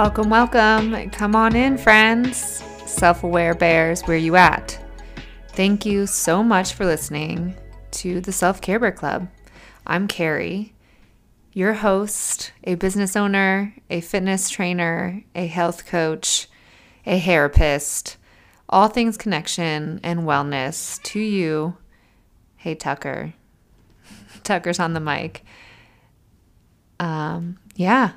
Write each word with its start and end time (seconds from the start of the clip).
Welcome, 0.00 0.30
welcome. 0.30 1.10
Come 1.10 1.36
on 1.36 1.54
in, 1.54 1.76
friends. 1.76 2.38
Self 2.86 3.22
aware 3.22 3.54
bears, 3.54 4.00
where 4.04 4.16
you 4.16 4.34
at? 4.34 4.82
Thank 5.48 5.84
you 5.84 6.06
so 6.06 6.42
much 6.42 6.72
for 6.72 6.86
listening 6.86 7.54
to 7.90 8.22
the 8.22 8.32
Self 8.32 8.62
Care 8.62 8.80
Bear 8.80 8.92
Club. 8.92 9.28
I'm 9.86 10.08
Carrie, 10.08 10.72
your 11.52 11.74
host, 11.74 12.52
a 12.64 12.76
business 12.76 13.14
owner, 13.14 13.74
a 13.90 14.00
fitness 14.00 14.48
trainer, 14.48 15.22
a 15.34 15.46
health 15.46 15.84
coach, 15.84 16.48
a 17.04 17.20
therapist, 17.20 18.16
all 18.70 18.88
things 18.88 19.18
connection 19.18 20.00
and 20.02 20.20
wellness 20.20 21.00
to 21.02 21.20
you. 21.20 21.76
Hey, 22.56 22.74
Tucker. 22.74 23.34
Tucker's 24.44 24.80
on 24.80 24.94
the 24.94 25.00
mic. 25.00 25.44
Um, 26.98 27.58
yeah, 27.76 28.12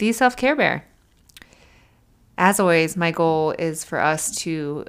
the 0.00 0.12
self 0.12 0.34
care 0.34 0.56
bear. 0.56 0.84
As 2.36 2.58
always, 2.58 2.96
my 2.96 3.12
goal 3.12 3.54
is 3.58 3.84
for 3.84 4.00
us 4.00 4.34
to 4.38 4.86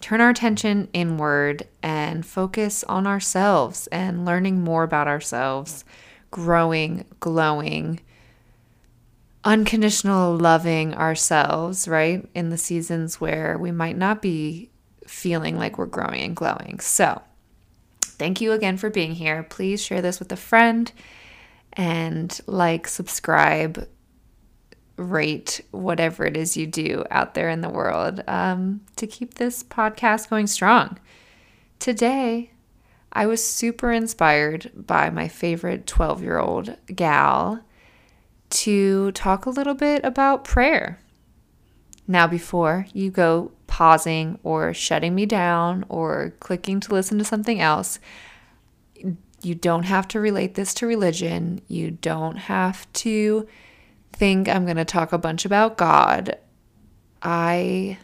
turn 0.00 0.20
our 0.22 0.30
attention 0.30 0.88
inward 0.94 1.68
and 1.82 2.24
focus 2.24 2.82
on 2.84 3.06
ourselves 3.06 3.88
and 3.88 4.24
learning 4.24 4.64
more 4.64 4.84
about 4.84 5.06
ourselves, 5.06 5.84
growing, 6.30 7.04
glowing, 7.20 8.00
unconditional 9.44 10.34
loving 10.34 10.94
ourselves, 10.94 11.86
right? 11.86 12.26
In 12.34 12.48
the 12.48 12.58
seasons 12.58 13.20
where 13.20 13.58
we 13.58 13.70
might 13.70 13.98
not 13.98 14.22
be 14.22 14.70
feeling 15.06 15.58
like 15.58 15.76
we're 15.76 15.86
growing 15.86 16.22
and 16.22 16.34
glowing. 16.34 16.80
So, 16.80 17.20
thank 18.02 18.40
you 18.40 18.52
again 18.52 18.78
for 18.78 18.88
being 18.88 19.14
here. 19.14 19.42
Please 19.42 19.82
share 19.82 20.00
this 20.00 20.18
with 20.18 20.32
a 20.32 20.36
friend 20.36 20.90
and 21.74 22.40
like, 22.46 22.88
subscribe, 22.88 23.86
rate 24.98 25.60
whatever 25.70 26.26
it 26.26 26.36
is 26.36 26.56
you 26.56 26.66
do 26.66 27.04
out 27.10 27.34
there 27.34 27.48
in 27.48 27.60
the 27.60 27.68
world 27.68 28.22
um, 28.26 28.80
to 28.96 29.06
keep 29.06 29.34
this 29.34 29.62
podcast 29.62 30.28
going 30.28 30.46
strong. 30.46 30.98
Today, 31.78 32.50
I 33.12 33.26
was 33.26 33.46
super 33.46 33.92
inspired 33.92 34.70
by 34.74 35.08
my 35.10 35.28
favorite 35.28 35.86
12 35.86 36.22
year 36.22 36.38
old 36.38 36.76
gal 36.94 37.60
to 38.50 39.12
talk 39.12 39.46
a 39.46 39.50
little 39.50 39.74
bit 39.74 40.04
about 40.04 40.44
prayer. 40.44 40.98
Now, 42.06 42.26
before 42.26 42.86
you 42.92 43.10
go 43.10 43.52
pausing 43.66 44.38
or 44.42 44.72
shutting 44.74 45.14
me 45.14 45.26
down 45.26 45.84
or 45.88 46.34
clicking 46.40 46.80
to 46.80 46.92
listen 46.92 47.18
to 47.18 47.24
something 47.24 47.60
else, 47.60 47.98
you 49.42 49.54
don't 49.54 49.84
have 49.84 50.08
to 50.08 50.20
relate 50.20 50.54
this 50.54 50.74
to 50.74 50.86
religion. 50.86 51.60
You 51.68 51.92
don't 51.92 52.36
have 52.36 52.90
to 52.94 53.46
think 54.18 54.48
I'm 54.48 54.64
going 54.64 54.76
to 54.76 54.84
talk 54.84 55.12
a 55.12 55.18
bunch 55.18 55.44
about 55.44 55.78
God. 55.78 56.36
I 57.22 57.98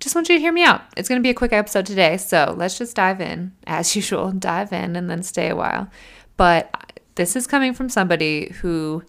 just 0.00 0.16
want 0.16 0.28
you 0.28 0.34
to 0.34 0.40
hear 0.40 0.52
me 0.52 0.64
out. 0.64 0.82
It's 0.96 1.08
going 1.08 1.20
to 1.20 1.22
be 1.22 1.30
a 1.30 1.34
quick 1.34 1.52
episode 1.52 1.86
today. 1.86 2.16
So 2.16 2.54
let's 2.56 2.76
just 2.76 2.96
dive 2.96 3.20
in, 3.20 3.52
as 3.66 3.94
usual, 3.96 4.32
dive 4.32 4.72
in 4.72 4.96
and 4.96 5.08
then 5.08 5.22
stay 5.22 5.48
a 5.48 5.56
while. 5.56 5.88
But 6.36 7.00
this 7.14 7.36
is 7.36 7.46
coming 7.46 7.72
from 7.72 7.88
somebody 7.88 8.52
who 8.60 9.04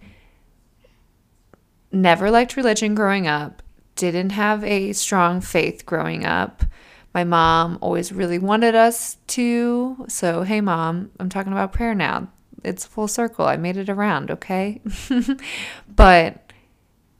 never 1.90 2.30
liked 2.30 2.56
religion 2.56 2.94
growing 2.94 3.26
up, 3.26 3.62
didn't 3.96 4.30
have 4.30 4.62
a 4.62 4.92
strong 4.92 5.40
faith 5.40 5.84
growing 5.84 6.24
up. 6.24 6.64
My 7.12 7.24
mom 7.24 7.78
always 7.80 8.12
really 8.12 8.38
wanted 8.38 8.74
us 8.74 9.16
to. 9.28 10.04
So, 10.08 10.42
hey, 10.42 10.60
mom, 10.60 11.10
I'm 11.18 11.28
talking 11.28 11.52
about 11.52 11.72
prayer 11.72 11.94
now 11.94 12.28
it's 12.64 12.84
full 12.84 13.08
circle. 13.08 13.46
I 13.46 13.56
made 13.56 13.76
it 13.76 13.88
around, 13.88 14.30
okay? 14.30 14.80
but 15.88 16.52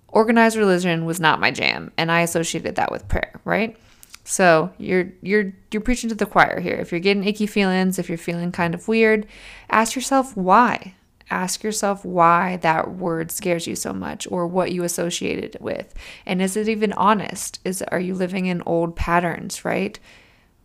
organized 0.08 0.56
religion 0.56 1.04
was 1.04 1.20
not 1.20 1.40
my 1.40 1.50
jam, 1.50 1.92
and 1.96 2.10
I 2.10 2.20
associated 2.22 2.76
that 2.76 2.90
with 2.90 3.08
prayer, 3.08 3.40
right? 3.44 3.76
So 4.24 4.72
you're 4.78 5.12
you're 5.20 5.52
you're 5.70 5.82
preaching 5.82 6.08
to 6.08 6.14
the 6.14 6.26
choir 6.26 6.60
here. 6.60 6.76
If 6.76 6.90
you're 6.90 7.00
getting 7.00 7.24
icky 7.24 7.46
feelings, 7.46 7.98
if 7.98 8.08
you're 8.08 8.16
feeling 8.16 8.52
kind 8.52 8.74
of 8.74 8.88
weird, 8.88 9.26
ask 9.68 9.94
yourself 9.94 10.36
why. 10.36 10.94
Ask 11.30 11.62
yourself 11.62 12.04
why 12.04 12.58
that 12.58 12.94
word 12.94 13.30
scares 13.30 13.66
you 13.66 13.76
so 13.76 13.92
much 13.92 14.26
or 14.30 14.46
what 14.46 14.72
you 14.72 14.84
associate 14.84 15.42
it 15.42 15.60
with. 15.60 15.94
And 16.26 16.42
is 16.42 16.56
it 16.56 16.68
even 16.68 16.92
honest? 16.94 17.60
Is 17.64 17.82
are 17.82 18.00
you 18.00 18.14
living 18.14 18.46
in 18.46 18.62
old 18.66 18.96
patterns, 18.96 19.64
right? 19.64 19.98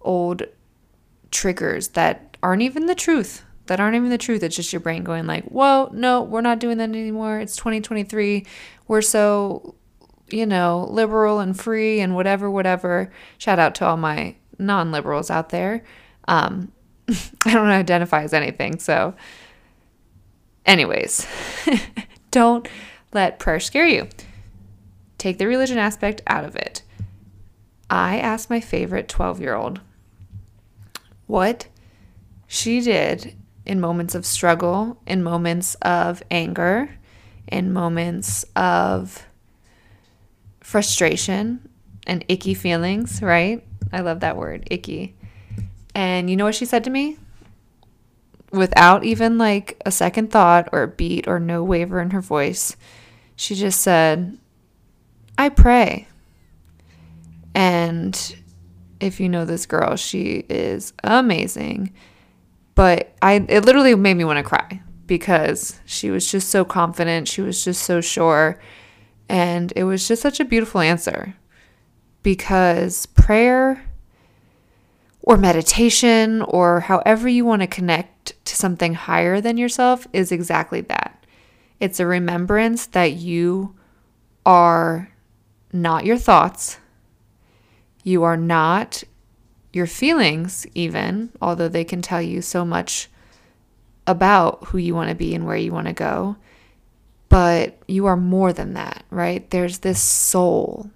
Old 0.02 0.44
triggers 1.32 1.90
that 1.90 2.38
aren't 2.42 2.62
even 2.62 2.86
the 2.86 2.96
truth 2.96 3.44
that 3.70 3.80
aren't 3.80 3.96
even 3.96 4.10
the 4.10 4.18
truth. 4.18 4.44
It's 4.44 4.56
just 4.56 4.74
your 4.74 4.80
brain 4.80 5.04
going 5.04 5.26
like, 5.26 5.46
"Whoa, 5.46 5.90
no, 5.94 6.22
we're 6.24 6.42
not 6.42 6.60
doing 6.60 6.78
that 6.78 6.90
anymore. 6.90 7.40
It's 7.40 7.56
2023. 7.56 8.46
We're 8.88 9.02
so, 9.02 9.76
you 10.30 10.46
know, 10.46 10.88
liberal 10.90 11.40
and 11.40 11.58
free 11.58 12.02
and 12.02 12.16
whatever, 12.16 12.52
whatever." 12.52 13.12
Shout 13.38 13.60
out 13.60 13.76
to 13.76 13.86
all 13.86 13.98
my 13.98 14.36
non-liberals 14.58 15.32
out 15.32 15.50
there. 15.50 15.84
Um, 16.28 16.72
I 17.46 17.54
don't 17.54 17.68
identify 17.68 18.24
as 18.24 18.34
anything, 18.34 18.80
so. 18.80 19.14
Anyways, 20.66 21.26
don't 22.32 22.68
let 23.14 23.40
prayer 23.40 23.60
scare 23.60 23.88
you. 23.88 24.08
Take 25.18 25.38
the 25.38 25.48
religion 25.48 25.78
aspect 25.78 26.22
out 26.28 26.46
of 26.46 26.56
it. 26.56 26.84
I 27.90 28.18
asked 28.20 28.50
my 28.50 28.60
favorite 28.60 29.08
12 29.08 29.42
year 29.42 29.56
old 29.56 29.82
what 31.28 31.68
she 32.48 32.82
did 32.82 33.36
in 33.70 33.80
moments 33.80 34.16
of 34.16 34.26
struggle, 34.26 35.00
in 35.06 35.22
moments 35.22 35.76
of 35.84 36.24
anger, 36.32 36.90
in 37.48 37.72
moments 37.72 38.44
of 38.56 39.28
frustration 40.60 41.70
and 42.08 42.26
icky 42.28 42.56
feelings, 42.56 43.22
right? 43.22 43.64
I 43.94 44.00
love 44.00 44.22
that 44.22 44.38
word, 44.38 44.68
icky. 44.72 45.16
And 45.94 46.32
you 46.32 46.36
know 46.36 46.46
what 46.46 46.56
she 46.56 46.66
said 46.66 46.84
to 46.86 46.90
me? 46.90 47.20
Without 48.52 49.04
even 49.04 49.38
like 49.38 49.80
a 49.86 49.92
second 49.92 50.32
thought 50.32 50.70
or 50.72 50.82
a 50.82 50.88
beat 50.88 51.28
or 51.28 51.40
no 51.40 51.64
waver 51.64 52.02
in 52.02 52.10
her 52.10 52.22
voice, 52.22 52.76
she 53.36 53.54
just 53.54 53.82
said, 53.82 54.36
I 55.38 55.50
pray. 55.50 56.08
And 57.54 58.36
if 59.00 59.20
you 59.20 59.30
know 59.30 59.46
this 59.46 59.68
girl, 59.68 59.96
she 59.96 60.44
is 60.50 60.92
amazing. 61.04 61.94
But 62.80 63.14
I 63.22 63.46
it 63.50 63.66
literally 63.66 63.94
made 63.94 64.14
me 64.14 64.24
want 64.24 64.38
to 64.38 64.44
cry 64.44 64.82
because 65.06 65.82
she 65.84 66.12
was 66.12 66.32
just 66.32 66.48
so 66.48 66.64
confident, 66.64 67.28
she 67.28 67.42
was 67.42 67.62
just 67.62 67.84
so 67.84 68.00
sure, 68.00 68.58
and 69.28 69.74
it 69.76 69.84
was 69.84 70.08
just 70.08 70.22
such 70.22 70.40
a 70.40 70.46
beautiful 70.46 70.80
answer. 70.80 71.36
Because 72.24 73.06
prayer 73.08 73.84
or 75.22 75.36
meditation 75.36 76.42
or 76.42 76.80
however 76.80 77.28
you 77.28 77.44
want 77.44 77.64
to 77.64 77.68
connect 77.68 78.46
to 78.46 78.56
something 78.56 78.94
higher 78.94 79.42
than 79.42 79.58
yourself 79.58 80.08
is 80.14 80.32
exactly 80.32 80.80
that. 80.80 81.26
It's 81.82 82.00
a 82.00 82.06
remembrance 82.06 82.86
that 82.86 83.12
you 83.12 83.76
are 84.46 85.12
not 85.74 86.06
your 86.06 86.18
thoughts. 86.18 86.78
You 88.06 88.24
are 88.24 88.38
not 88.38 89.04
your 89.72 89.88
feelings, 89.88 90.66
even, 90.74 91.32
although 91.42 91.68
they 91.68 91.84
can 91.84 92.02
tell 92.02 92.22
you 92.22 92.42
so 92.42 92.66
much 92.66 93.10
about 94.08 94.66
who 94.66 94.78
you 94.78 94.96
want 94.96 95.10
to 95.10 95.16
be 95.16 95.36
and 95.36 95.46
where 95.46 95.56
you 95.56 95.72
want 95.72 95.88
to 95.88 95.94
go. 95.94 96.36
But 97.30 97.78
you 97.88 98.08
are 98.08 98.18
more 98.18 98.52
than 98.52 98.74
that, 98.74 99.04
right? 99.12 99.48
There's 99.52 99.80
this 99.80 100.02
soul. 100.02 100.90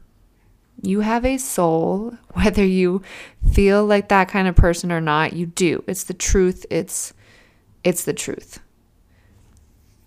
You 0.81 1.01
have 1.01 1.23
a 1.23 1.37
soul, 1.37 2.17
whether 2.33 2.65
you 2.65 3.03
feel 3.51 3.85
like 3.85 4.09
that 4.09 4.29
kind 4.29 4.47
of 4.47 4.55
person 4.55 4.91
or 4.91 5.01
not, 5.01 5.33
you 5.33 5.45
do. 5.45 5.83
It's 5.87 6.03
the 6.03 6.13
truth. 6.13 6.65
It's 6.69 7.13
it's 7.83 8.05
the 8.05 8.13
truth. 8.13 8.59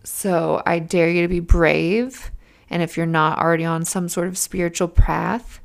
So 0.02 0.62
I 0.64 0.78
dare 0.78 1.10
you 1.10 1.22
to 1.22 1.28
be 1.28 1.40
brave. 1.40 2.30
And 2.70 2.82
if 2.82 2.96
you're 2.96 3.06
not 3.06 3.38
already 3.38 3.64
on 3.64 3.84
some 3.84 4.08
sort 4.08 4.28
of 4.28 4.38
spiritual 4.38 4.88
path, 4.88 5.60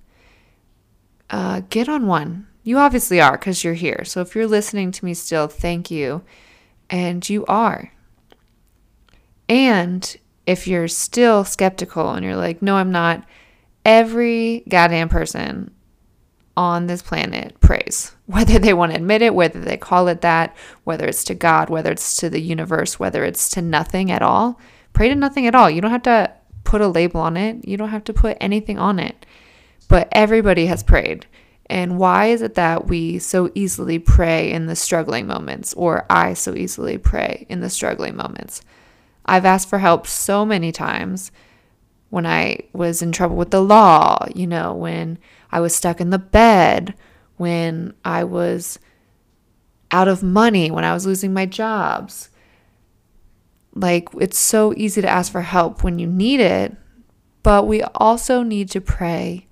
uh, 1.29 1.61
get 1.69 1.89
on 1.89 2.05
one. 2.05 2.47
You 2.63 2.77
obviously 2.77 3.19
are 3.19 3.33
because 3.33 3.63
you're 3.63 3.73
here. 3.73 4.03
So 4.05 4.21
if 4.21 4.35
you're 4.35 4.47
listening 4.47 4.91
to 4.91 5.05
me 5.05 5.13
still, 5.13 5.47
thank 5.47 5.89
you. 5.89 6.23
And 6.89 7.27
you 7.27 7.45
are. 7.45 7.91
And 9.49 10.15
if 10.45 10.67
you're 10.67 10.87
still 10.87 11.43
skeptical 11.43 12.11
and 12.11 12.25
you're 12.25 12.35
like, 12.35 12.61
no, 12.61 12.75
I'm 12.75 12.91
not, 12.91 13.25
every 13.85 14.63
goddamn 14.67 15.09
person 15.09 15.71
on 16.55 16.87
this 16.87 17.01
planet 17.01 17.59
prays, 17.59 18.15
whether 18.25 18.59
they 18.59 18.73
want 18.73 18.91
to 18.91 18.97
admit 18.97 19.21
it, 19.21 19.33
whether 19.33 19.59
they 19.59 19.77
call 19.77 20.07
it 20.07 20.21
that, 20.21 20.55
whether 20.83 21.05
it's 21.05 21.23
to 21.25 21.35
God, 21.35 21.69
whether 21.69 21.91
it's 21.91 22.15
to 22.17 22.29
the 22.29 22.41
universe, 22.41 22.99
whether 22.99 23.23
it's 23.23 23.49
to 23.49 23.61
nothing 23.61 24.11
at 24.11 24.21
all. 24.21 24.59
Pray 24.93 25.09
to 25.09 25.15
nothing 25.15 25.47
at 25.47 25.55
all. 25.55 25.69
You 25.69 25.81
don't 25.81 25.91
have 25.91 26.03
to 26.03 26.33
put 26.63 26.81
a 26.81 26.87
label 26.87 27.21
on 27.21 27.37
it, 27.37 27.67
you 27.67 27.75
don't 27.75 27.89
have 27.89 28.03
to 28.05 28.13
put 28.13 28.37
anything 28.39 28.77
on 28.77 28.99
it. 28.99 29.25
But 29.87 30.07
everybody 30.11 30.67
has 30.67 30.83
prayed. 30.83 31.25
And 31.71 31.97
why 31.97 32.25
is 32.25 32.41
it 32.41 32.55
that 32.55 32.87
we 32.87 33.17
so 33.17 33.49
easily 33.55 33.97
pray 33.97 34.51
in 34.51 34.65
the 34.65 34.75
struggling 34.75 35.25
moments, 35.25 35.73
or 35.73 36.05
I 36.09 36.33
so 36.33 36.53
easily 36.53 36.97
pray 36.97 37.45
in 37.47 37.61
the 37.61 37.69
struggling 37.69 38.17
moments? 38.17 38.61
I've 39.25 39.45
asked 39.45 39.69
for 39.69 39.79
help 39.79 40.05
so 40.05 40.45
many 40.45 40.73
times 40.73 41.31
when 42.09 42.25
I 42.25 42.59
was 42.73 43.01
in 43.01 43.13
trouble 43.13 43.37
with 43.37 43.51
the 43.51 43.63
law, 43.63 44.25
you 44.35 44.47
know, 44.47 44.73
when 44.73 45.17
I 45.49 45.61
was 45.61 45.73
stuck 45.73 46.01
in 46.01 46.09
the 46.09 46.19
bed, 46.19 46.93
when 47.37 47.93
I 48.03 48.25
was 48.25 48.77
out 49.91 50.09
of 50.09 50.21
money, 50.21 50.71
when 50.71 50.83
I 50.83 50.93
was 50.93 51.05
losing 51.05 51.33
my 51.33 51.45
jobs. 51.45 52.29
Like, 53.73 54.09
it's 54.19 54.37
so 54.37 54.73
easy 54.75 55.01
to 55.01 55.09
ask 55.09 55.31
for 55.31 55.41
help 55.41 55.85
when 55.85 55.99
you 55.99 56.07
need 56.07 56.41
it, 56.41 56.75
but 57.43 57.65
we 57.65 57.81
also 57.95 58.43
need 58.43 58.69
to 58.71 58.81
pray 58.81 59.47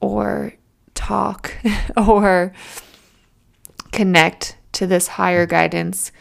or 0.00 0.54
talk 1.00 1.54
or 1.96 2.52
connect 3.92 4.56
to 4.72 4.86
this 4.86 5.08
higher 5.08 5.46
guidance 5.46 6.12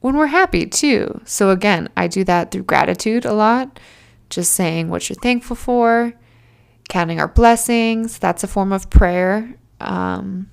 when 0.00 0.16
we're 0.16 0.26
happy 0.26 0.66
too. 0.66 1.20
So, 1.24 1.50
again, 1.50 1.88
I 1.96 2.06
do 2.06 2.22
that 2.24 2.50
through 2.50 2.62
gratitude 2.62 3.24
a 3.24 3.32
lot, 3.32 3.80
just 4.30 4.52
saying 4.52 4.88
what 4.88 5.08
you're 5.08 5.16
thankful 5.20 5.56
for, 5.56 6.14
counting 6.88 7.20
our 7.20 7.28
blessings. 7.28 8.18
That's 8.18 8.44
a 8.44 8.48
form 8.48 8.72
of 8.72 8.88
prayer. 8.90 9.56
Um, 9.80 10.48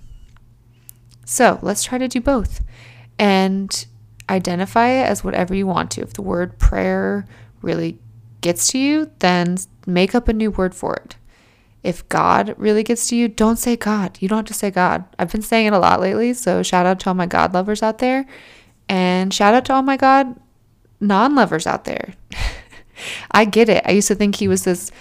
so, 1.26 1.60
let's 1.62 1.84
try 1.84 1.98
to 2.00 2.08
do 2.08 2.20
both 2.20 2.62
and 3.20 3.86
identify 4.30 4.90
it 4.90 5.04
as 5.04 5.24
whatever 5.24 5.54
you 5.54 5.68
want 5.68 5.92
to. 5.92 6.02
If 6.02 6.14
the 6.14 6.22
word 6.22 6.58
prayer 6.58 7.26
really 7.62 8.00
gets 8.42 8.70
to 8.70 8.80
you, 8.80 9.12
then 9.20 9.58
make 9.86 10.16
up 10.16 10.28
a 10.28 10.34
new 10.34 10.50
word 10.50 10.74
for 10.74 10.96
it. 10.96 11.16
If 11.84 12.08
God 12.08 12.56
really 12.58 12.84
gets 12.84 13.08
to 13.08 13.16
you, 13.16 13.28
don't 13.28 13.58
say 13.58 13.76
God. 13.76 14.18
You 14.22 14.30
don't 14.30 14.38
have 14.38 14.46
to 14.46 14.54
say 14.54 14.72
God. 14.72 15.04
I've 15.20 15.32
been 15.32 15.42
saying 15.42 15.68
it 15.68 15.74
a 15.74 15.80
lot 15.80 16.00
lately. 16.00 16.34
So, 16.34 16.64
shout 16.64 16.86
out 16.86 17.00
to 17.02 17.10
all 17.10 17.14
my 17.14 17.26
God 17.26 17.54
lovers 17.54 17.84
out 17.84 17.98
there. 17.98 18.26
And 18.88 19.34
shout 19.34 19.54
out 19.54 19.66
to 19.66 19.74
all 19.74 19.82
my 19.82 19.98
God 19.98 20.40
non 21.02 21.36
lovers 21.36 21.68
out 21.68 21.84
there. 21.84 22.14
I 23.32 23.44
get 23.46 23.68
it. 23.68 23.84
I 23.86 23.92
used 23.92 24.08
to 24.08 24.16
think 24.16 24.36
he 24.36 24.48
was 24.48 24.64
this 24.64 24.92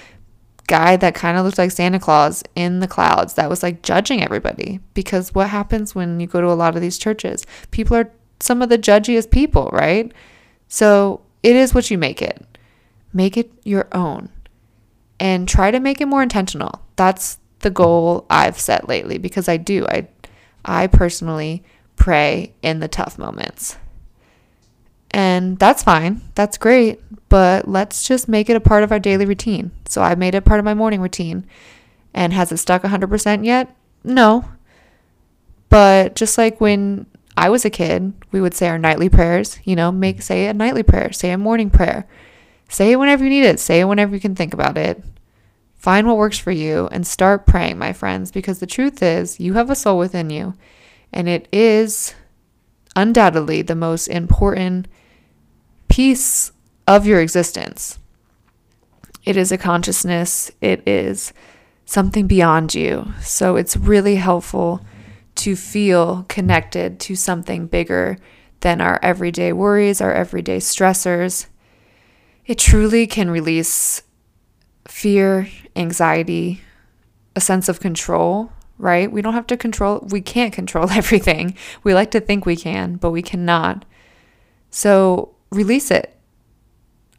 guy 0.67 0.97
that 0.97 1.15
kind 1.15 1.39
of 1.39 1.45
looked 1.45 1.59
like 1.59 1.71
Santa 1.71 2.01
Claus 2.01 2.43
in 2.57 2.81
the 2.81 2.89
clouds 2.89 3.35
that 3.35 3.49
was 3.49 3.63
like 3.63 3.83
judging 3.83 4.23
everybody. 4.23 4.81
Because 4.95 5.35
what 5.35 5.51
happens 5.51 5.95
when 5.95 6.19
you 6.19 6.27
go 6.27 6.41
to 6.41 6.51
a 6.51 6.55
lot 6.55 6.75
of 6.75 6.83
these 6.83 6.99
churches? 6.99 7.47
People 7.71 7.97
are 7.97 8.11
some 8.41 8.61
of 8.61 8.71
the 8.71 8.79
judgiest 8.79 9.31
people, 9.31 9.71
right? 9.73 10.13
So, 10.67 11.21
it 11.45 11.55
is 11.55 11.75
what 11.75 11.91
you 11.91 11.99
make 11.99 12.23
it. 12.23 12.45
Make 13.13 13.37
it 13.37 13.53
your 13.65 13.89
own 13.93 14.31
and 15.23 15.47
try 15.49 15.71
to 15.71 15.79
make 15.79 16.01
it 16.01 16.07
more 16.07 16.21
intentional. 16.21 16.83
That's 16.97 17.39
the 17.61 17.71
goal 17.71 18.27
I've 18.29 18.59
set 18.59 18.89
lately 18.89 19.19
because 19.19 19.49
I 19.49 19.57
do. 19.57 19.87
I 19.87 20.09
I 20.65 20.89
personally 20.89 21.63
pray 21.95 22.55
in 22.61 22.81
the 22.81 22.89
tough 22.89 23.21
moments. 23.21 23.77
And 25.13 25.61
that's 25.61 25.85
fine. 25.85 26.23
That's 26.35 26.59
great, 26.59 27.01
but 27.29 27.69
let's 27.69 28.03
just 28.07 28.29
make 28.29 28.51
it 28.51 28.57
a 28.57 28.61
part 28.61 28.83
of 28.83 28.91
our 28.91 28.99
daily 28.99 29.25
routine. 29.25 29.71
So 29.89 30.03
I 30.03 30.17
made 30.17 30.35
it 30.35 30.45
part 30.45 30.59
of 30.59 30.65
my 30.65 30.75
morning 30.75 31.01
routine. 31.01 31.47
And 32.13 32.33
has 32.33 32.51
it 32.51 32.57
stuck 32.57 32.83
100% 32.83 33.45
yet? 33.45 33.77
No. 34.03 34.45
But 35.69 36.17
just 36.17 36.37
like 36.37 36.61
when 36.61 37.07
I 37.37 37.49
was 37.49 37.65
a 37.65 37.71
kid, 37.71 38.13
we 38.33 38.41
would 38.41 38.55
say 38.55 38.69
our 38.69 38.79
nightly 38.79 39.09
prayers, 39.09 39.61
you 39.63 39.77
know, 39.77 39.93
make 39.93 40.21
say 40.21 40.47
a 40.47 40.55
nightly 40.55 40.83
prayer, 40.83 41.13
say 41.13 41.31
a 41.31 41.39
morning 41.39 41.71
prayer. 41.71 42.09
Say 42.73 42.93
it 42.93 42.97
whenever 42.97 43.23
you 43.23 43.29
need 43.29 43.45
it. 43.45 43.61
Say 43.61 43.81
it 43.81 43.85
whenever 43.85 44.15
you 44.15 44.21
can 44.21 44.35
think 44.35 44.55
about 44.55 44.79
it. 44.79 45.05
Find 45.75 46.07
what 46.07 46.17
works 46.17 46.39
for 46.39 46.51
you 46.51 46.89
and 46.91 47.07
start 47.07 47.47
praying, 47.47 47.77
my 47.77 47.93
friends, 47.93 48.33
because 48.33 48.61
the 48.61 48.67
truth 48.67 49.03
is, 49.03 49.39
you 49.39 49.53
have 49.55 49.69
a 49.69 49.77
soul 49.77 49.99
within 49.99 50.31
you, 50.31 50.55
and 51.13 51.29
it 51.29 51.49
is 51.53 52.15
undoubtedly 52.97 53.61
the 53.61 53.75
most 53.75 54.07
important 54.09 54.89
piece 55.89 56.51
of 56.89 57.07
your 57.07 57.21
existence. 57.21 57.99
It 59.25 59.37
is 59.37 59.53
a 59.53 59.59
consciousness, 59.59 60.51
it 60.63 60.83
is 60.89 61.35
something 61.85 62.27
beyond 62.27 62.75
you. 62.75 63.13
So 63.21 63.57
it's 63.57 63.77
really 63.77 64.17
helpful 64.17 64.81
to 65.35 65.57
feel 65.57 66.25
connected 66.29 66.99
to 67.01 67.17
something 67.17 67.67
bigger 67.67 68.17
than 68.61 68.81
our 68.81 68.99
everyday 69.03 69.53
worries, 69.53 70.01
our 70.01 70.13
everyday 70.13 70.59
stressors. 70.59 71.49
It 72.47 72.59
truly 72.59 73.07
can 73.07 73.31
release 73.31 74.03
fear, 74.89 75.49
anxiety, 75.77 76.61
a 77.37 77.41
sense 77.41 77.69
of 77.69 77.81
control, 77.81 78.53
right? 78.79 79.11
We 79.11 79.23
don't 79.23 79.35
have 79.35 79.47
to 79.49 79.57
control, 79.57 80.07
we 80.11 80.21
can't 80.21 80.53
control 80.53 80.91
everything. 80.91 81.57
We 81.85 81.95
like 81.95 82.11
to 82.13 82.21
think 82.21 82.45
we 82.45 82.57
can, 82.57 82.97
but 82.97 83.11
we 83.11 83.23
cannot. 83.23 83.85
So 84.71 85.35
release 85.51 85.91
it. 85.91 86.17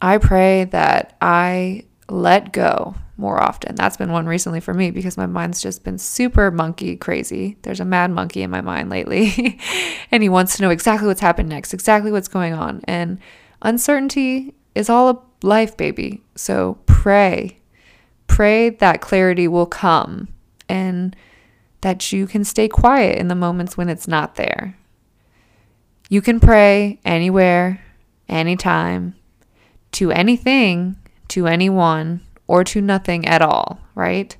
I 0.02 0.18
pray 0.18 0.64
that 0.64 1.16
I 1.20 1.84
let 2.10 2.52
go 2.52 2.94
more 3.16 3.40
often. 3.40 3.76
That's 3.76 3.96
been 3.96 4.12
one 4.12 4.26
recently 4.26 4.60
for 4.60 4.74
me 4.74 4.90
because 4.90 5.16
my 5.16 5.26
mind's 5.26 5.62
just 5.62 5.84
been 5.84 5.98
super 5.98 6.50
monkey 6.50 6.96
crazy. 6.96 7.56
There's 7.62 7.80
a 7.80 7.84
mad 7.84 8.10
monkey 8.10 8.42
in 8.42 8.50
my 8.50 8.60
mind 8.60 8.90
lately, 8.90 9.58
and 10.10 10.22
he 10.22 10.28
wants 10.28 10.56
to 10.56 10.62
know 10.62 10.70
exactly 10.70 11.06
what's 11.06 11.20
happened 11.20 11.48
next, 11.48 11.72
exactly 11.72 12.12
what's 12.12 12.28
going 12.28 12.52
on. 12.52 12.82
And 12.84 13.18
uncertainty 13.62 14.54
is 14.74 14.88
all 14.88 15.10
a 15.10 15.46
life, 15.46 15.76
baby. 15.76 16.22
So 16.34 16.78
pray 16.86 17.58
Pray 18.34 18.70
that 18.70 19.00
clarity 19.00 19.46
will 19.46 19.66
come 19.66 20.28
and 20.68 21.14
that 21.82 22.12
you 22.12 22.26
can 22.26 22.44
stay 22.44 22.68
quiet 22.68 23.18
in 23.18 23.28
the 23.28 23.34
moments 23.34 23.76
when 23.76 23.88
it's 23.88 24.08
not 24.08 24.34
there. 24.34 24.76
You 26.08 26.20
can 26.20 26.40
pray 26.40 27.00
anywhere, 27.04 27.80
anytime, 28.28 29.14
to 29.92 30.10
anything, 30.10 30.96
to 31.28 31.46
anyone, 31.46 32.22
or 32.46 32.64
to 32.64 32.80
nothing 32.80 33.26
at 33.26 33.42
all, 33.42 33.78
right? 33.94 34.36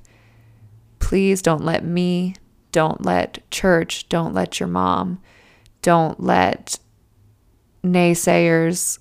Please 0.99 1.41
don't 1.41 1.63
let 1.63 1.83
me, 1.85 2.35
don't 2.71 3.05
let 3.05 3.49
church, 3.51 4.09
don't 4.09 4.33
let 4.33 4.59
your 4.59 4.67
mom, 4.67 5.21
don't 5.81 6.19
let 6.19 6.79
naysayers 7.83 8.99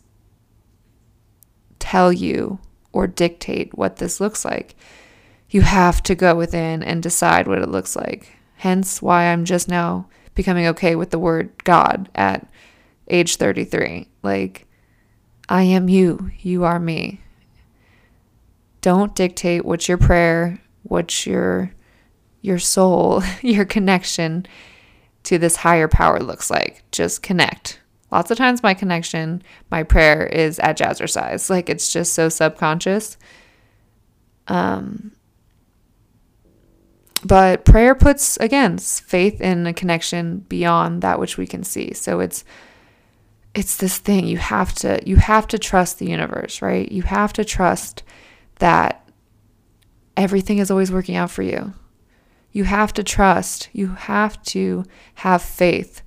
tell 1.84 2.10
you 2.10 2.58
or 2.92 3.06
dictate 3.06 3.76
what 3.76 3.96
this 3.96 4.20
looks 4.20 4.42
like. 4.42 4.74
You 5.50 5.60
have 5.60 6.02
to 6.04 6.14
go 6.14 6.34
within 6.34 6.82
and 6.82 7.02
decide 7.02 7.46
what 7.46 7.60
it 7.60 7.68
looks 7.68 7.94
like. 7.94 8.36
Hence 8.56 9.02
why 9.02 9.24
I'm 9.26 9.44
just 9.44 9.68
now 9.68 10.08
becoming 10.34 10.66
okay 10.68 10.96
with 10.96 11.10
the 11.10 11.18
word 11.18 11.52
God 11.64 12.08
at 12.14 12.48
age 13.08 13.36
33. 13.36 14.08
Like, 14.22 14.66
I 15.46 15.64
am 15.64 15.90
you, 15.90 16.30
you 16.40 16.64
are 16.64 16.80
me. 16.80 17.20
Don't 18.80 19.14
dictate 19.14 19.66
what's 19.66 19.86
your 19.86 19.98
prayer, 19.98 20.62
what's 20.84 21.26
your 21.26 21.72
your 22.40 22.58
soul, 22.58 23.22
your 23.42 23.66
connection 23.66 24.46
to 25.24 25.38
this 25.38 25.56
higher 25.56 25.88
power 25.88 26.20
looks 26.20 26.50
like. 26.50 26.82
Just 26.92 27.22
connect. 27.22 27.80
Lots 28.14 28.30
of 28.30 28.38
times, 28.38 28.62
my 28.62 28.74
connection, 28.74 29.42
my 29.72 29.82
prayer 29.82 30.24
is 30.24 30.60
at 30.60 30.78
jazzercise. 30.78 31.50
Like 31.50 31.68
it's 31.68 31.92
just 31.92 32.12
so 32.12 32.28
subconscious. 32.28 33.16
Um, 34.46 35.10
but 37.24 37.64
prayer 37.64 37.96
puts, 37.96 38.36
again, 38.36 38.78
faith 38.78 39.40
in 39.40 39.66
a 39.66 39.72
connection 39.72 40.38
beyond 40.48 41.02
that 41.02 41.18
which 41.18 41.36
we 41.36 41.44
can 41.44 41.64
see. 41.64 41.92
So 41.92 42.20
it's 42.20 42.44
it's 43.52 43.76
this 43.78 43.98
thing 43.98 44.28
you 44.28 44.38
have 44.38 44.72
to 44.74 45.00
you 45.04 45.16
have 45.16 45.48
to 45.48 45.58
trust 45.58 46.00
the 46.00 46.06
universe 46.06 46.60
right 46.60 46.90
you 46.90 47.02
have 47.02 47.32
to 47.32 47.44
trust 47.44 48.02
that 48.58 49.08
everything 50.16 50.58
is 50.58 50.72
always 50.72 50.90
working 50.90 51.14
out 51.14 51.30
for 51.30 51.42
you 51.42 51.72
you 52.50 52.64
have 52.64 52.92
to 52.92 53.04
trust 53.04 53.68
you 53.72 53.94
have 53.94 54.42
to 54.42 54.84
have 55.14 55.40
faith 55.40 56.02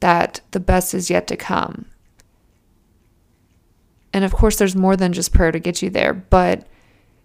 that 0.00 0.40
the 0.50 0.60
best 0.60 0.94
is 0.94 1.10
yet 1.10 1.26
to 1.28 1.36
come. 1.36 1.86
And 4.12 4.24
of 4.24 4.32
course, 4.32 4.56
there's 4.56 4.74
more 4.74 4.96
than 4.96 5.12
just 5.12 5.32
prayer 5.32 5.52
to 5.52 5.60
get 5.60 5.82
you 5.82 5.90
there. 5.90 6.12
But 6.12 6.66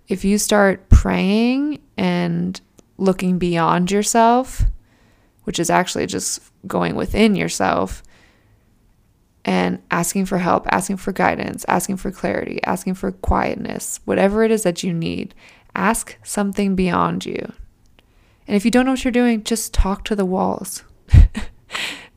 if 0.08 0.24
you 0.24 0.38
start 0.38 0.89
praying 0.89 1.82
and 1.98 2.60
looking 2.98 3.39
beyond 3.39 3.91
yourself, 3.91 4.63
which 5.44 5.60
is 5.60 5.70
actually 5.70 6.05
just 6.05 6.41
going 6.67 6.96
within 6.96 7.36
yourself 7.36 8.03
and 9.44 9.82
asking 9.91 10.25
for 10.25 10.39
help, 10.39 10.67
asking 10.72 10.98
for 10.98 11.12
guidance, 11.12 11.65
asking 11.67 11.98
for 11.98 12.12
clarity, 12.12 12.60
asking 12.65 12.96
for 12.96 13.12
quietness, 13.12 14.00
whatever 14.05 14.44
it 14.44 14.51
is 14.51 14.63
that 14.63 14.84
you 14.84 14.91
need, 14.94 15.34
ask 15.75 16.17
something 16.24 16.75
beyond 16.75 17.25
you. 17.25 17.53
And 18.48 18.55
if 18.55 18.65
you 18.65 18.72
don't 18.72 18.86
know 18.86 18.91
what 18.91 19.03
you're 19.03 19.12
doing, 19.12 19.44
just 19.44 19.74
talk 19.74 20.03
to 20.05 20.15
the 20.15 20.25
walls. 20.25 20.84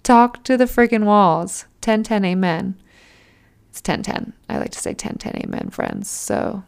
Talk 0.08 0.42
to 0.44 0.56
the 0.56 0.64
freaking 0.64 1.04
walls. 1.04 1.66
10 1.82 2.02
10 2.02 2.24
amen. 2.24 2.80
It's 3.68 3.82
10 3.82 4.02
10. 4.02 4.32
I 4.48 4.56
like 4.56 4.70
to 4.70 4.78
say 4.78 4.94
10 4.94 5.16
10 5.16 5.42
amen, 5.44 5.68
friends. 5.68 6.08
So, 6.08 6.62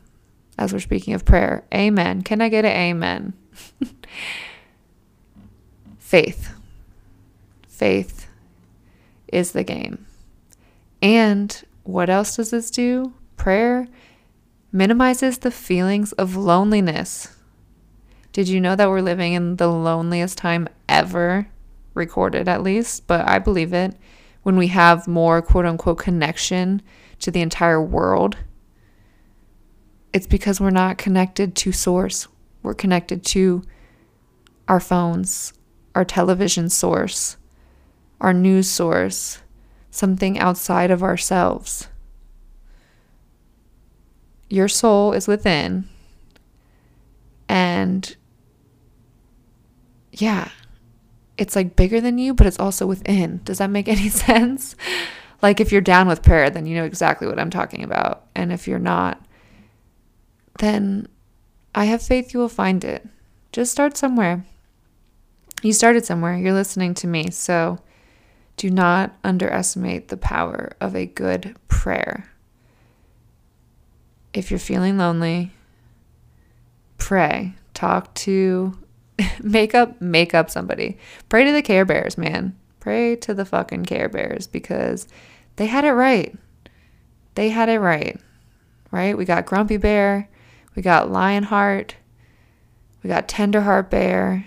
as 0.59 0.75
we're 0.75 0.79
speaking 0.79 1.15
of 1.15 1.25
prayer, 1.25 1.65
amen. 1.73 2.21
Can 2.21 2.43
I 2.43 2.51
get 2.51 2.67
an 2.67 2.77
amen? 2.77 3.33
Faith. 5.99 6.53
Faith 7.67 8.29
is 9.29 9.53
the 9.53 9.65
game. 9.65 10.05
And 11.01 11.65
what 11.85 12.11
else 12.11 12.37
does 12.37 12.51
this 12.51 12.71
do? 12.71 13.15
Prayer 13.39 13.89
minimizes 14.71 15.39
the 15.39 15.51
feelings 15.51 16.13
of 16.13 16.37
loneliness. 16.37 17.35
Did 18.35 18.49
you 18.49 18.61
know 18.61 18.77
that 18.77 18.91
we're 18.91 19.01
living 19.01 19.33
in 19.33 19.57
the 19.57 19.69
loneliest 19.69 20.37
time 20.37 20.69
ever, 20.91 21.49
recorded 21.95 22.49
at 22.49 22.63
least? 22.63 23.07
But 23.07 23.29
I 23.29 23.39
believe 23.39 23.73
it. 23.73 23.95
When 24.43 24.57
we 24.57 24.69
have 24.69 25.07
more 25.07 25.43
quote 25.43 25.67
unquote 25.67 25.99
connection 25.99 26.83
to 27.21 27.31
the 27.31 27.41
entire 27.41 27.83
world, 27.83 28.37
it's 30.13 30.27
because 30.27 30.61
we're 30.61 30.71
not 30.71 30.99
connected 30.99 31.55
to 31.57 31.73
source. 31.73 32.27
We're 32.63 32.75
connected 32.75 33.25
to 33.27 33.63
our 34.69 34.81
phones, 34.81 35.53
our 35.95 36.05
television 36.05 36.69
source, 36.69 37.37
our 38.21 38.33
news 38.33 38.69
source, 38.69 39.41
something 39.91 40.39
outside 40.39 40.91
of 40.91 41.03
ourselves. 41.03 41.89
Your 44.49 44.69
soul 44.69 45.13
is 45.13 45.29
within. 45.29 45.89
And 47.49 48.17
yeah, 50.13 50.51
it's 51.41 51.57
like 51.57 51.75
bigger 51.75 52.03
than 52.03 52.19
you, 52.19 52.35
but 52.35 52.47
it's 52.47 52.59
also 52.61 52.87
within. 52.87 53.41
Does 53.45 53.59
that 53.59 53.71
make 53.71 53.89
any 53.89 54.11
sense? 54.11 54.77
Like 55.43 55.59
if 55.59 55.73
you're 55.73 55.81
down 55.81 56.07
with 56.07 56.23
prayer, 56.23 56.51
then 56.51 56.67
you 56.67 56.77
know 56.77 56.85
exactly 56.85 57.27
what 57.27 57.41
I'm 57.41 57.51
talking 57.51 57.83
about. 57.83 58.27
And 58.37 58.53
if 58.53 58.69
you're 58.69 58.79
not, 58.79 59.25
then 60.59 61.09
I 61.75 61.87
have 61.87 62.03
faith 62.03 62.35
you 62.35 62.41
will 62.41 62.51
find 62.51 62.85
it. 62.85 63.09
Just 63.53 63.73
start 63.73 63.97
somewhere. 63.97 64.45
You 65.63 65.73
started 65.73 66.05
somewhere. 66.05 66.37
You're 66.37 66.53
listening 66.53 66.93
to 66.95 67.07
me. 67.07 67.31
So 67.31 67.79
do 68.59 68.69
not 68.69 69.17
underestimate 69.25 70.09
the 70.09 70.19
power 70.19 70.73
of 70.79 70.95
a 70.95 71.07
good 71.07 71.57
prayer. 71.69 72.31
If 74.35 74.51
you're 74.51 74.61
feeling 74.61 74.99
lonely, 74.99 75.53
pray. 76.99 77.55
Talk 77.73 78.13
to 78.17 78.77
make 79.43 79.75
up 79.75 80.01
make 80.01 80.35
up 80.35 80.51
somebody. 80.51 80.99
Pray 81.29 81.45
to 81.45 81.53
the 81.53 81.63
Care 81.63 81.85
Bears, 81.85 82.17
man. 82.19 82.57
Pray 82.81 83.17
to 83.17 83.35
the 83.35 83.45
fucking 83.45 83.85
Care 83.85 84.09
Bears 84.09 84.47
because 84.47 85.07
they 85.57 85.67
had 85.67 85.85
it 85.85 85.93
right. 85.93 86.35
They 87.35 87.51
had 87.51 87.69
it 87.69 87.79
right. 87.79 88.19
Right? 88.91 89.17
We 89.17 89.25
got 89.25 89.47
Grumpy 89.47 89.77
Bear, 89.77 90.29
we 90.75 90.83
got 90.83 91.11
Lionheart, 91.11 91.95
we 93.03 93.09
got 93.09 93.29
Tenderheart 93.29 93.89
Bear, 93.89 94.47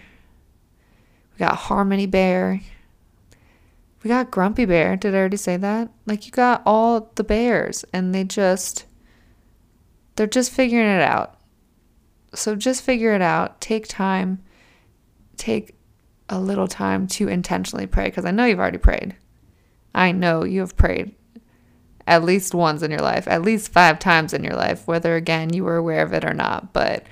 we 1.34 1.40
got 1.40 1.56
Harmony 1.56 2.06
Bear, 2.08 2.60
we 4.04 4.10
got 4.10 4.32
Grumpy 4.32 4.66
Bear. 4.66 4.98
Did 4.98 5.16
I 5.16 5.20
already 5.20 5.38
say 5.38 5.56
that? 5.58 5.90
Like 6.06 6.26
you 6.26 6.32
got 6.32 6.62
all 6.66 7.12
the 7.16 7.24
bears 7.24 7.86
and 7.94 8.14
they 8.14 8.26
just 8.26 8.86
they're 10.16 10.28
just 10.28 10.52
figuring 10.52 10.88
it 10.88 11.02
out. 11.02 11.38
So 12.36 12.56
just 12.56 12.84
figure 12.84 13.14
it 13.14 13.22
out. 13.22 13.62
Take 13.62 13.88
time. 13.88 14.44
Take 15.38 15.76
a 16.30 16.40
little 16.40 16.68
time 16.68 17.08
to 17.08 17.28
intentionally 17.28 17.88
pray 17.88 18.06
because 18.06 18.26
I 18.26 18.32
know 18.32 18.46
you've 18.46 18.60
already 18.60 18.78
prayed. 18.78 19.16
I 19.94 20.12
know 20.12 20.44
you 20.44 20.62
have 20.62 20.78
prayed 20.78 21.16
at 22.06 22.24
least 22.24 22.54
once 22.54 22.82
in 22.82 22.92
your 22.92 23.02
life, 23.02 23.28
at 23.28 23.42
least 23.42 23.72
five 23.72 24.00
times 24.00 24.34
in 24.34 24.44
your 24.44 24.56
life, 24.56 24.88
whether 24.88 25.16
again 25.16 25.54
you 25.54 25.64
were 25.64 25.78
aware 25.78 26.04
of 26.04 26.14
it 26.14 26.26
or 26.26 26.34
not. 26.34 26.74
But 26.74 27.06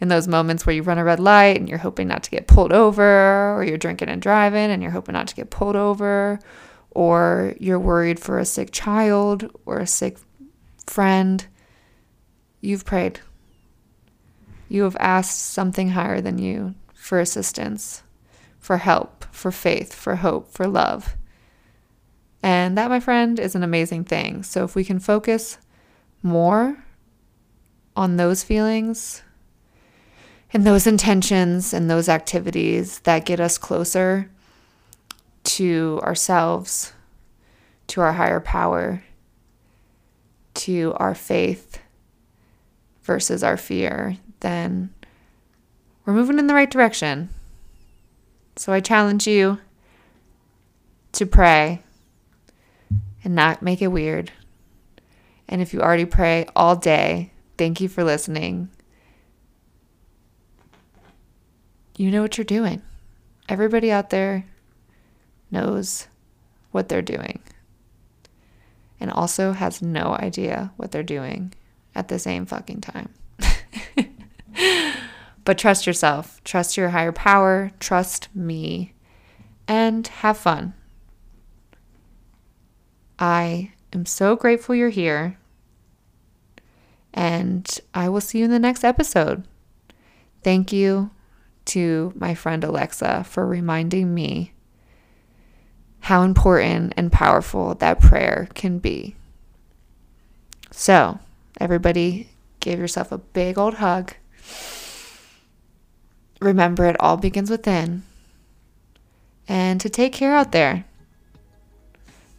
in 0.00 0.08
those 0.08 0.28
moments 0.28 0.64
where 0.64 0.76
you 0.76 0.82
run 0.82 0.98
a 0.98 1.04
red 1.04 1.18
light 1.18 1.56
and 1.56 1.68
you're 1.68 1.78
hoping 1.78 2.08
not 2.08 2.22
to 2.24 2.30
get 2.30 2.46
pulled 2.46 2.72
over, 2.72 3.56
or 3.56 3.64
you're 3.64 3.78
drinking 3.78 4.08
and 4.08 4.22
driving 4.22 4.70
and 4.70 4.82
you're 4.82 4.92
hoping 4.92 5.14
not 5.14 5.26
to 5.28 5.34
get 5.34 5.50
pulled 5.50 5.76
over, 5.76 6.38
or 6.90 7.54
you're 7.58 7.80
worried 7.80 8.20
for 8.20 8.38
a 8.38 8.44
sick 8.44 8.70
child 8.70 9.50
or 9.66 9.78
a 9.78 9.86
sick 9.86 10.18
friend, 10.86 11.46
you've 12.60 12.84
prayed. 12.84 13.20
You 14.68 14.82
have 14.84 14.96
asked 15.00 15.38
something 15.38 15.90
higher 15.90 16.20
than 16.20 16.38
you 16.38 16.74
for 17.08 17.18
assistance, 17.18 18.02
for 18.58 18.76
help, 18.76 19.24
for 19.32 19.50
faith, 19.50 19.94
for 19.94 20.16
hope, 20.16 20.52
for 20.52 20.66
love. 20.66 21.16
And 22.42 22.76
that, 22.76 22.90
my 22.90 23.00
friend, 23.00 23.40
is 23.40 23.54
an 23.54 23.62
amazing 23.62 24.04
thing. 24.04 24.42
So 24.42 24.62
if 24.62 24.74
we 24.74 24.84
can 24.84 24.98
focus 24.98 25.56
more 26.22 26.84
on 27.96 28.18
those 28.18 28.44
feelings 28.44 29.22
and 30.52 30.66
those 30.66 30.86
intentions 30.86 31.72
and 31.72 31.88
those 31.88 32.10
activities 32.10 32.98
that 33.00 33.24
get 33.24 33.40
us 33.40 33.56
closer 33.56 34.30
to 35.44 36.00
ourselves, 36.02 36.92
to 37.86 38.02
our 38.02 38.12
higher 38.12 38.40
power, 38.40 39.02
to 40.52 40.92
our 40.96 41.14
faith 41.14 41.78
versus 43.02 43.42
our 43.42 43.56
fear, 43.56 44.18
then 44.40 44.92
we're 46.08 46.14
moving 46.14 46.38
in 46.38 46.46
the 46.46 46.54
right 46.54 46.70
direction. 46.70 47.28
So 48.56 48.72
I 48.72 48.80
challenge 48.80 49.26
you 49.26 49.58
to 51.12 51.26
pray 51.26 51.82
and 53.22 53.34
not 53.34 53.60
make 53.60 53.82
it 53.82 53.88
weird. 53.88 54.32
And 55.50 55.60
if 55.60 55.74
you 55.74 55.82
already 55.82 56.06
pray 56.06 56.46
all 56.56 56.76
day, 56.76 57.30
thank 57.58 57.82
you 57.82 57.90
for 57.90 58.04
listening. 58.04 58.70
You 61.98 62.10
know 62.10 62.22
what 62.22 62.38
you're 62.38 62.44
doing. 62.46 62.80
Everybody 63.46 63.92
out 63.92 64.08
there 64.08 64.46
knows 65.50 66.06
what 66.70 66.88
they're 66.88 67.02
doing 67.02 67.42
and 68.98 69.10
also 69.10 69.52
has 69.52 69.82
no 69.82 70.16
idea 70.18 70.72
what 70.78 70.90
they're 70.90 71.02
doing 71.02 71.52
at 71.94 72.08
the 72.08 72.18
same 72.18 72.46
fucking 72.46 72.80
time. 72.80 73.12
but 75.48 75.56
trust 75.56 75.86
yourself, 75.86 76.44
trust 76.44 76.76
your 76.76 76.90
higher 76.90 77.10
power, 77.10 77.70
trust 77.80 78.28
me, 78.34 78.92
and 79.66 80.06
have 80.06 80.36
fun. 80.36 80.74
I 83.18 83.72
am 83.90 84.04
so 84.04 84.36
grateful 84.36 84.74
you're 84.74 84.90
here. 84.90 85.38
And 87.14 87.66
I 87.94 88.10
will 88.10 88.20
see 88.20 88.40
you 88.40 88.44
in 88.44 88.50
the 88.50 88.58
next 88.58 88.84
episode. 88.84 89.42
Thank 90.44 90.70
you 90.70 91.12
to 91.64 92.12
my 92.14 92.34
friend 92.34 92.62
Alexa 92.62 93.24
for 93.24 93.46
reminding 93.46 94.12
me 94.12 94.52
how 96.00 96.24
important 96.24 96.92
and 96.94 97.10
powerful 97.10 97.74
that 97.76 98.00
prayer 98.00 98.50
can 98.52 98.80
be. 98.80 99.16
So, 100.72 101.20
everybody, 101.58 102.28
give 102.60 102.78
yourself 102.78 103.10
a 103.10 103.16
big 103.16 103.56
old 103.56 103.76
hug. 103.76 104.12
Remember, 106.40 106.86
it 106.86 106.96
all 107.00 107.16
begins 107.16 107.50
within. 107.50 108.04
And 109.48 109.80
to 109.80 109.88
take 109.88 110.12
care 110.12 110.34
out 110.34 110.52
there. 110.52 110.84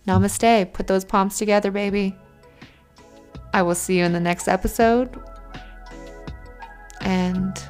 Namaste. 0.07 0.73
Put 0.73 0.87
those 0.87 1.05
palms 1.05 1.37
together, 1.37 1.71
baby. 1.71 2.15
I 3.53 3.61
will 3.61 3.75
see 3.75 3.97
you 3.97 4.05
in 4.05 4.13
the 4.13 4.19
next 4.19 4.47
episode. 4.47 5.21
And 7.01 7.61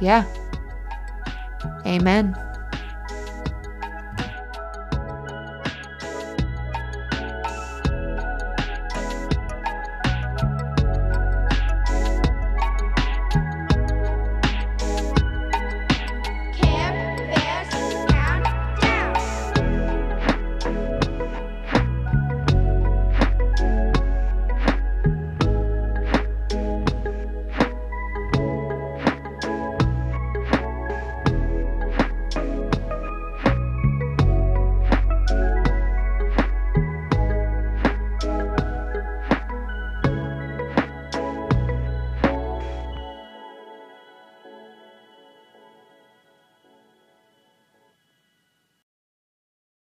yeah. 0.00 0.24
Amen. 1.86 2.36